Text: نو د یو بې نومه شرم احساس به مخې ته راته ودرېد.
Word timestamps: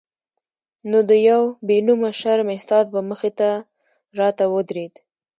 نو 0.89 0.99
د 1.09 1.11
یو 1.29 1.41
بې 1.67 1.77
نومه 1.87 2.11
شرم 2.19 2.47
احساس 2.55 2.85
به 2.93 3.01
مخې 3.09 3.31
ته 3.39 3.49
راته 4.19 4.43
ودرېد. 4.53 4.93